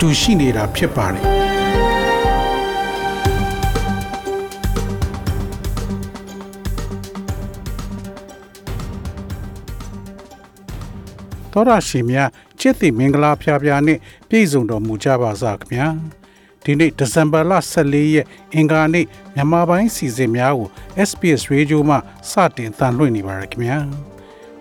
[0.00, 1.24] တူရှိနေတာဖြစ်ပါတယ်
[11.52, 12.18] တော်ရရှိမြ
[12.60, 15.88] ချစ်တိမင်္ဂလာဖျားဖျားနဲ့ပြည့်စုံတော်မူကြပါစားခင်ဗျာ
[16.64, 20.68] ဒီနေ့ဒီဇင်ဘာလ14ရက်အင်္ဂါနေ့မြန်မာပိုင်းစီစဉ်များကို
[21.08, 21.96] SPS Radio မှ
[22.30, 23.78] စတင်တန်လွှင့်နေပါရခင်ဗျာ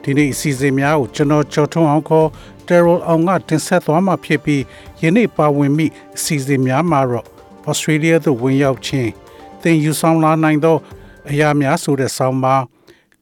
[0.04, 2.28] ဒီနေ့အစီအစဉ်များကိုကျွန်တော်ကျော်ထွန်းအောင်ခေါ်
[2.70, 4.64] Terrell အောင်ကတင်ဆက်သွားမှာဖြစ်ပြီး
[5.02, 7.26] ယနေ့ပါဝင်မိအစီအစဉ်များမှာတော့
[7.70, 9.12] Australia သို့ဝင်ရောက်ခြင်း
[9.62, 10.78] သင်ယူဆောင်လာနိုင်သော
[11.30, 12.62] အရာများဆိုတဲ့ဆောင်းပါး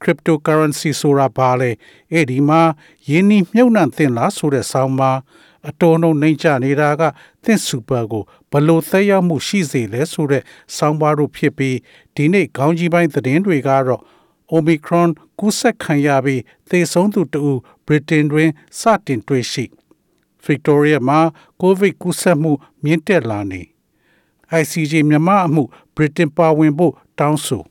[0.02, 1.72] cryptocurrency ဆိုတာဘာလဲ
[2.12, 2.62] အဲ့ဒီမှာ
[3.10, 5.18] ယင်းနှိမြုပ်နှံသင်လားဆိုတဲ့ဆောင်းပါး
[5.70, 7.02] အတော်နှုံနှိမ့်ချနေတာက
[7.44, 10.44] သင်စူပါကိုဘလို့သက်ရောက်မှုရှိစေလဲဆိုတဲ့
[10.78, 11.78] ဆောင်းပါးတို့ဖြစ်ပြီး
[12.16, 14.02] ဒီနေ့ခေါင်းကြီးပိုင်းသတင်းတွေကတော့
[14.56, 15.10] Omicron
[15.40, 19.66] ကူးစက်ခံရပြီးသေဆုံးသူတဦးဗြိတိန်တွင်စတင်တွေ့ရှိ
[20.46, 21.20] Victoria မှာ
[21.62, 22.52] COVID ကူးစက်မှု
[22.84, 23.62] မြင့်တက်လာနေ
[24.62, 25.64] ICJ မြန်မာအမှု
[25.96, 27.64] ဗြိတိန်ပါဝင်ဖို့တောင်းဆို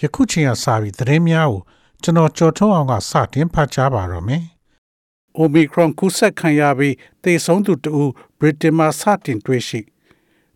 [0.00, 1.62] ယခုချိန်ကစပြီးသတင်းများကို
[2.02, 4.42] ကျွန်တော်ကြော်ထုတ်အောင်ကစတင်ဖတ်ကြားပါတော့မယ်။
[5.40, 9.80] Omicron ကူးစက်ခံရပြီးသေဆုံးသူတဦးဗြိတိန်မှာစတင်တွေ့ရှိ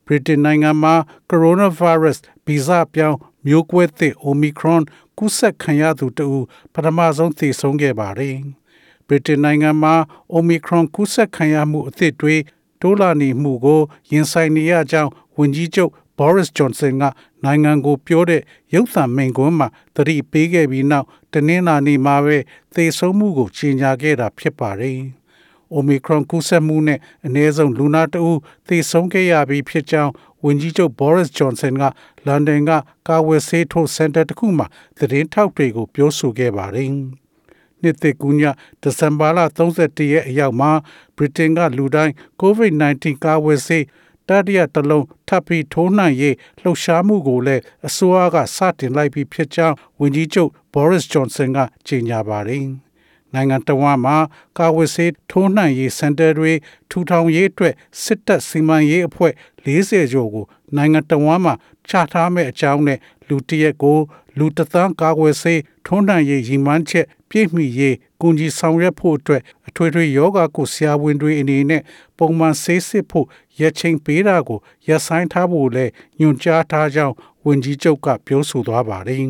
[0.06, 0.94] ဗြိတိန်နိုင်ငံမှာ
[1.30, 4.82] coronavirus ဗီဇပြောင်းမျိုးကွဲသစ် Omicron
[5.18, 8.36] ကူးစက်ခံရသူတဦးပထမဆုံးသေဆုံးခဲ့ပါတယ်။
[9.08, 9.94] ဗြိတိန်နိုင်ငံမှာ
[10.36, 12.36] Omicron ကူးစက်ခံရမှုအသစ်တွေ
[12.80, 13.80] တိုးလာနေမှုကို
[14.10, 17.04] ရင်ဆိုင်နေရကြောင်းဝန်ကြီးချုပ် Boris Johnson က
[17.44, 18.42] နိုင်ငံကိုပြောတဲ့
[18.74, 22.36] ရုပ်သံမိန့်ခွန်းမှာသတိပေးခဲ့ပြီးနောက်တနင်္လာနေ့မှာပဲ
[22.74, 24.98] သေဆုံးမှုကိုကြေညာခဲ့တာဖြစ်ပါတယ်။
[25.76, 28.38] Omicron ကူးစက်မှုနဲ့အနည်းဆုံးလူနာတဦး
[28.68, 30.12] သေဆုံးခဲ့ရပြီးဖြစ်ကြောင်း
[30.44, 31.84] ဝန်ကြီးချုပ် Boris Johnson က
[32.26, 32.70] လန်ဒန်က
[33.08, 34.66] ကာဝယ်ဆေးထိုးစင်တာတစ်ခုမှာ
[34.98, 36.88] သတင်းထောက်တွေကိုပြောဆိုခဲ့ပါတယ်။
[37.82, 38.42] နှစ်သက်ကူးည
[38.82, 40.70] ဒီဇင်ဘာလ31ရက်အရောက်မှာ
[41.16, 43.84] ဗြိတိန်ကလူတိုင်း COVID-19 ကာဝယ်ဆေး
[44.30, 52.64] တတိယတစ်လုံးထပ်ပြီးထိုးနှံရေးလှုပ်ရှားမှုကိုလည်းအစိုးရကစတင်လိုက်ပြီးဖြစ်ကြောင်းဝန်ကြီးချုပ် Boris Johnson ကကြေညာပါတယ်။
[53.34, 54.16] နိုင်ငံတော်မှာ
[54.58, 56.52] ကာဝယ်ဆေးထိုးနှံရေးစင်တာတွေ
[56.90, 59.32] ထူထောင်ရေးအတွက်စစ်တပ်စီမံရေးအဖွဲ့
[59.64, 60.44] 40ကျော်ကို
[60.76, 61.54] နိုင်ငံတော်မှာ
[61.88, 62.98] ချထားမဲ့အကြောင်းနဲ့
[63.28, 63.98] လူတရက်ကို
[64.38, 71.82] လူတသန်းကာကွယ်ဆေးထုံးနှံရေးရည်မှန်းချက်ပြည့်မီရေးကူညီဆောင်ရွက်ဖို့အတွက်အထွေထွေယောဂကိုဆရာဝန်တွေအနေနဲ့
[72.18, 73.26] ပုံမှန်ဆေးစစ်ဖို့
[73.60, 74.58] ရချိန်ပေးတာကို
[74.88, 77.14] ရပ်ဆိုင်းထားဖို့လည်းညွှန်ကြားထားကြောင်း
[77.46, 79.24] ဝန်ကြီးချုပ်ကပြောဆိုသွားပါတယ်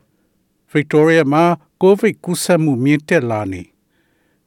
[0.72, 1.44] ။Victoria မှာ
[1.82, 3.62] COVID ကူးစက်မှုမြင့်တက်လာနေ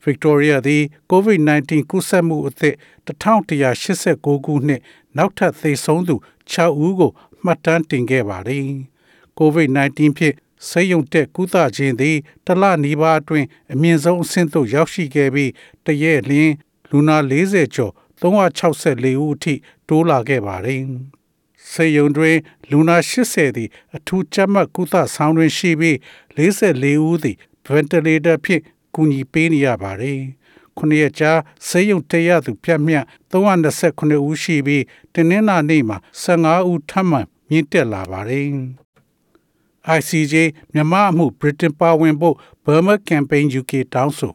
[0.05, 2.75] Victoria သည် COVID-19 ကူးစက်မှုအသစ်
[3.07, 4.81] 1189ခုနှစ်
[5.17, 6.15] နောက်ထပ်သေဆုံးသူ
[6.51, 7.11] 6ဦးကို
[7.43, 8.67] မှတ်တမ်းတင်ခဲ့ပါတယ်။
[9.39, 10.35] COVID-19 ဖြင့်
[10.69, 15.51] ဆေးရုံတက်ကုသခြင်းသည်တလနီးပါးအတွင်းအမြင့်ဆုံးအဆင့်သို့ရောက်ရှိခဲ့ပြီး
[15.85, 16.51] တရက်လျင်
[16.89, 19.53] လူနာ40ကျော်364ဦးအထိ
[19.87, 20.81] တိုးလာခဲ့ပါတယ်။
[21.71, 22.37] ဆေးရုံတွင်
[22.71, 25.97] လူနာ80သည်အထူးကြပ်မတ်ကုသဆောင်တွင်ရှိပြီး
[26.35, 27.37] 44ဦးသည်
[27.67, 28.61] ventilator ဖြင့်
[28.93, 30.21] ကူညီပေးနေရပါတယ်။
[30.77, 31.31] ခုနှစ်ရက်ကြာ
[31.67, 34.83] ဆေးရုံတက်ရသူပြတ်မြတ်329ဦးရှိပြီး
[35.13, 38.47] တင်းနှင်းနာနေ့မှာ15ဦးထပ်မံမြင့်တက်လာပါတယ်။
[39.97, 40.33] ICJ
[40.73, 44.33] မြန်မာအမှု Britain ပါဝင်ဖို့ Burma Campaign UK တောင်းဆို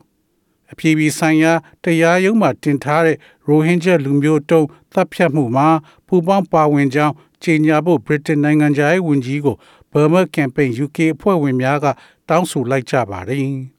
[0.73, 1.53] အပြည်ပြည်ဆိုင်ရာ
[1.83, 3.17] တရားရုံးမှာတင်ထားတဲ့
[3.47, 5.69] ရိုဟင်ဂျာလူမျိုးတုံးတပ်ဖြတ်မှုမှာ
[6.07, 9.57] ပူပေါင်းပါဝင်ကြောင်းကြေညာဖို့ဗြိတိန်နိုင်ငံသားရေးဝန်ကြီးကို
[9.93, 11.87] Burma Campaign UK အဖွဲ့ဝင်များက
[12.29, 13.47] တောင်းဆိုလိုက်ကြပါတယ်။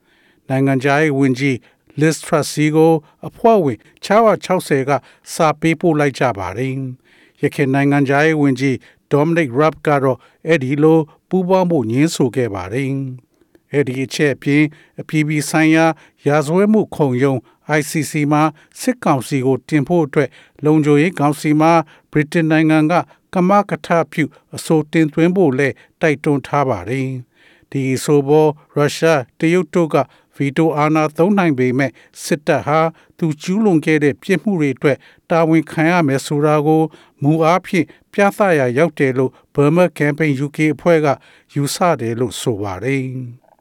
[0.49, 1.55] နိုင်ငံသားရေးဝန်ကြီး
[1.99, 2.93] Liz Truss ကို
[3.27, 4.91] အဖွဲ့ဝင်660က
[5.33, 6.73] စာပေးပို့လိုက်ကြပါတယ်။
[7.41, 8.75] ရခိုင်နိုင်ငံသားရေးဝန်ကြီး
[9.11, 10.17] Dominic Raab ကတော့
[10.47, 10.99] အဲ့ဒီလို
[11.29, 12.93] ပူးပေါင်းဖို့ညှင်းဆိုခဲ့ပါတယ်။
[13.73, 14.63] အဲ့ဒီအချက်အပြင်
[15.01, 15.85] အပြည်ပြည်ဆိုင်ရာ
[16.27, 17.39] ရာဇဝဲမှုခုံရုံး
[17.79, 18.43] ICC မှာ
[18.79, 20.29] စစ်ကောင်စီကိုတင်ဖို့အတွက်
[20.65, 21.71] လုံခြုံရေးကောင်စီမှာ
[22.11, 22.93] ဗြိတိန်နိုင်ငံက
[23.33, 24.23] ကမကထပြု
[24.55, 25.69] အဆိုတင်သွင်းဖို့လဲ
[26.01, 27.07] တိုက်တွန်းထားပါတယ်။
[27.71, 29.95] ဒီဆိုဘောရုရှားတရုတ်တို့က
[30.38, 31.90] ဗီတိုအာဏာသုံးနိုင်ပေမဲ့
[32.24, 32.80] စစ်တပ်ဟာ
[33.18, 34.98] သူကျူးလွန်ခဲ့တဲ့ပြစ်မှုတွေအတွက်
[35.30, 36.82] တာဝန်ခံရမယ်ဆိုတာကို
[37.22, 41.06] မူအားဖြင့်ပြသရာရောက်တယ်လို့ Burma Campaign UK အဖွဲ့က
[41.54, 43.04] ယူဆတယ်လို့ဆိုပါတယ်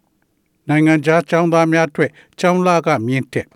[0.69, 2.11] ။နိုင်ငံခြားចောင်းသားများအတွက်
[2.41, 3.47] ចောင်းလာကမြင့်တက်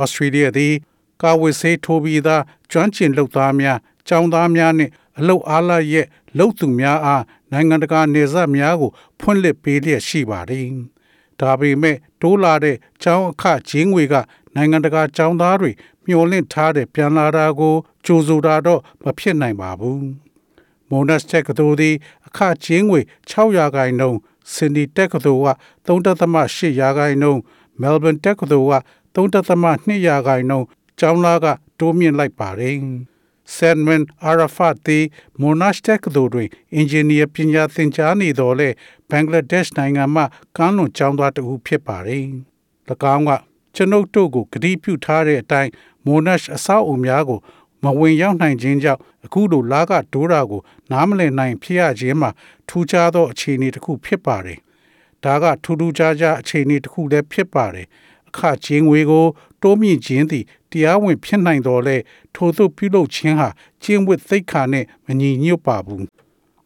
[0.00, 0.74] ဩစတြေးလျသည်
[1.22, 6.06] ကာဝစ်ဆေးထိုးပြီးသားကျွမ်းကျင်လုပ်သားများចောင်းသားများနှင့်အလုတ်အားလရဲ့
[6.38, 10.66] လုပ်သူများအားနိုင်ငံတကာနေဆက်များကိုဖွင့်လှစ်ပေးလျက်ရှိပါတယ်။
[11.40, 14.15] ဒါပေမဲ့ တိုးလာတဲ့ចောင်းအခချင်းငွေက
[14.55, 15.71] နိုင်ငံတကာចောင်းသားတွေ
[16.05, 17.75] မျှော်လင့်ထားတဲ့ပြန်လာတာကို
[18.05, 19.99] ကြိုဆိုတာတော့မဖြစ်နိုင်ပါဘူး။
[20.89, 21.95] Monash တက္ကသိုလ်သည်
[22.27, 22.99] အခချင်းငွေ
[23.31, 24.19] 6ရာခိုင်နှုန်း
[24.53, 25.49] စင်ဒီတက္ကသိုလ်က
[25.87, 27.41] 3.8ရာခိုင်နှုန်း
[27.81, 28.75] Melbourne တက္ကသိုလ်က
[29.15, 30.65] 3.2ရာခိုင်နှုန်း
[30.99, 31.45] ကျောင်းသားက
[31.79, 32.77] တိုးမြင့်လိုက်ပါတယ်။
[33.53, 35.03] Salman Arafat သည်
[35.41, 38.69] Monash တက္ကသိုလ်တွင်အင်ဂျင်နီယာပညာသင်ကြားနေတော်လဲ
[39.09, 40.23] ဘင်္ဂလားဒေ့ရှ်နိုင်ငံမှ
[40.57, 42.23] ကမ်းလွန်ကျောင်းသားတစ်ဦးဖြစ်ပါတယ်။၎
[43.15, 43.31] င်းက
[43.75, 45.71] ကျွန်ုပ်တို့ကိုဂတိပြုထားတဲ့အတိုင်း
[46.05, 47.39] Monash အဆောက်အုံများကို
[47.83, 52.29] မဝင်ရောက်နိုင်ခြင်းကြောင့်အခုလိုလာကဒိုးတာကို နားမလည်နိုင်ဖြစ်ရခြင်းမှာ
[52.67, 54.59] ထူးခြားသောအခြေအနေတစ်ခုဖြစ်ပါတယ်။
[55.23, 57.87] ဒါကထူးထူးခြားခြားအခြေအနေတစ်ခုလည်းဖြစ်ပါတယ်။
[58.29, 59.25] အခချင်းငွေကို
[59.61, 60.45] တိုးမြင့်ခြင်းသည်
[60.75, 61.97] တရားဝင်ဖြစ်နိုင်တော်လဲ
[62.35, 63.49] ထို့သို့ပြုလုပ်ခြင်းဟာ
[63.81, 66.03] ကျင့်ဝတ်သိက္ခာနှင့်မညီညွတ်ပါဘူး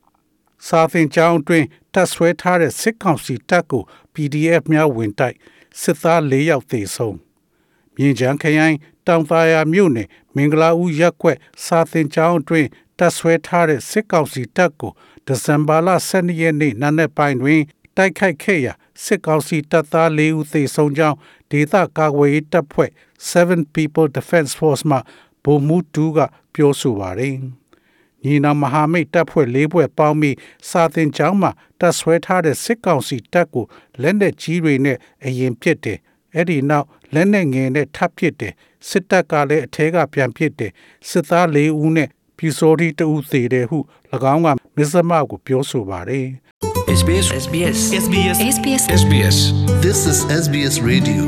[0.68, 3.84] ။စာသင်ကျောင်းအတွင်းတပ်ဆွဲထားတဲ့စစ်ကောင်စီတပ်ကို
[4.14, 5.36] PDF များဝင်တိုက်
[5.82, 7.16] စစ်သား၄ယောက်သေဆုံး။
[7.96, 8.76] မြင်းချံခရိုင်
[9.08, 12.70] တောင်သာယာမြို့နယ်မင်္ဂလာဦးရပ်ကွက်စာသင်ကျောင်းအတွင်း
[13.00, 14.92] တပ်ဆွဲထားတဲ့စစ်ကောင်စီတပ်ကို
[15.26, 17.62] ဒီဇင်ဘာလ12ရက်နေ့နံနက်ပိုင်းတွင်
[18.00, 18.74] တိုက်ခိုက်ခဲ့ရာ
[19.04, 21.18] စစ်ကောင်စီတပ်သား၄ဦးသေဆုံးကြောင်း
[21.52, 22.90] ဒေသကာကွယ်ရေးတပ်ဖွဲ့
[23.30, 24.98] 7 People Defense Force မှ
[25.44, 26.20] ဗိုလ်မှူးတူက
[26.54, 27.36] ပြောဆိုပါတယ်။
[28.24, 30.38] ညီနောင်မဟာမိတ်တပ်ဖွဲ့၄ဖွဲ့ပေါင်းပြီး
[30.70, 33.66] စာတင်ကျောင်းမှာတပ်ဆွဲထားတဲ့စစ်ကောင်စီတပ်ကို
[34.02, 36.00] လက်နက်ကြီးတွေနဲ့အရင်ပစ်တယ်။
[36.36, 38.54] အဲ့ဒီနောက်လက်နက်ငယ်နဲ့ထပ်ပစ်တယ်။
[38.90, 40.72] စစ်တပ်ကလည်းအထဲကပြန်ပစ်တယ်။
[41.10, 42.10] စစ်သား၄ဦးနဲ့
[42.40, 43.78] ပြူစော်ဒီတဦးသေးတယ်ဟု၎
[44.34, 44.48] င်းက
[44.78, 46.28] မစ္စမကိုပြောဆိုပါတယ်။
[47.00, 49.38] SBS SBS SBS SBS SBS
[49.86, 51.24] This is SBS Radio.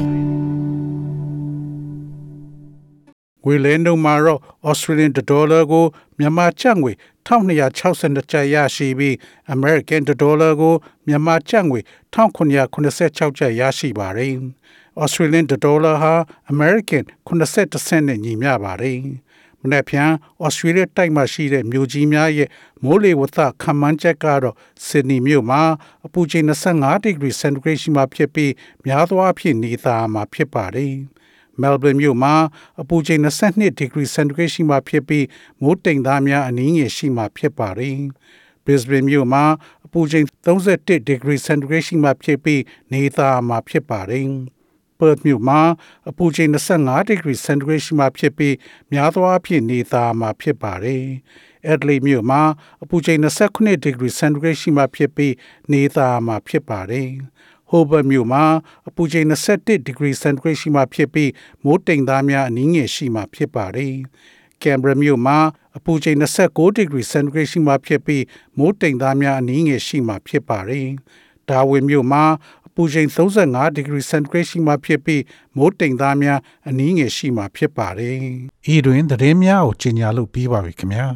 [3.45, 5.85] ငွေလဲနှုန်းမှာတော့ Australian dollar ကို
[6.19, 6.91] မြန်မာကျပ်ငွေ
[7.27, 9.15] 1262ကျပ်ရရှိပြီး
[9.55, 10.73] American dollar ကို
[11.07, 11.79] မြန်မာကျပ်ငွေ
[12.15, 14.33] 1986ကျပ်ရရှိပါတယ်။
[15.03, 16.13] Australian dollar ဟာ
[16.53, 18.99] American 80စနစ်နဲ့ညီမျှပါတယ်။
[19.61, 20.09] မနေ့ဖြန်
[20.45, 22.49] Australia တိုက်မှာရှိတဲ့မြို့ကြီးများရဲ့
[22.83, 24.55] မိုးလေဝသခန့်မှန်းချက်ကတော့
[24.87, 25.61] Sydney မြို့မှာ
[26.05, 28.51] အပူချိန်25 degree centigrade ရှိမှဖြစ်ပြီး
[28.85, 30.95] များသောအားဖြင့်နေသားမှာဖြစ်ပါတယ်။
[31.61, 32.33] Melbourne မြို့မှာ
[32.81, 35.25] အပူချိန်22 degree centigrade ရှိမှဖြစ်ပြီး
[35.61, 37.97] မိုးတိမ်သားများအနည်းငယ်ရှိမှဖြစ်ပါတယ်။
[38.65, 39.43] Brisbane မြို့မှာ
[39.85, 42.61] အပူချိန်31 degree centigrade ရှိမှဖြစ်ပြီး
[42.93, 44.29] နေသားမှာဖြစ်ပါတယ်။
[45.01, 45.61] Perth မြို့မှာ
[46.09, 48.55] အပူချိန်25 degree centigrade ရှိမှဖြစ်ပြီး
[48.91, 51.05] များသောအားဖြင့်နေသားမှာဖြစ်ပါတယ်။
[51.71, 52.41] Adelaide မြို့မှာ
[52.83, 55.33] အပူချိန်29 degree centigrade ရှိမှဖြစ်ပြီး
[55.71, 57.09] နေသားမှာဖြစ်ပါတယ်။
[57.71, 58.43] Hobart မြို့မှာ
[58.87, 61.31] အပူချိန်21 degree centigrade ရှိမှဖြစ်ပြီး
[61.63, 63.95] မိုးတိမ်သားများအနည်းငယ်ရှိမှဖြစ်ပါတယ်။
[64.61, 65.37] Canberra မြို့မှာ
[65.77, 68.23] အပူချိန်29 degree centigrade ရှိမှဖြစ်ပြီး
[68.57, 70.87] မိုးတိမ်သားများအနည်းငယ်ရှိမှဖြစ်ပါတယ်။
[71.49, 72.23] Darwin မြို့မှာ
[72.60, 75.23] အ ပူချိန်35 degree centigrade ရှိမှဖြစ်ပြီး
[75.57, 76.39] မိုးတိမ်သားများ
[76.69, 78.17] အနည်းငယ်ရှိမှဖြစ်ပါတယ်။
[78.73, 81.07] ဤတွင်သတင်းများကိုကြီးညာလို့ပြီးပါပြီခင်ဗျာ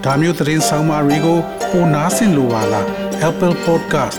[0.04, 1.38] ။ဒါမျိုးသတင်းဆောင်မတွေကို
[1.70, 2.86] ပိုနားဆင်လိုပါလား
[3.28, 4.18] Apple Podcast